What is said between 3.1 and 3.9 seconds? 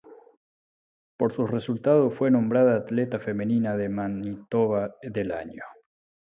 Femenina de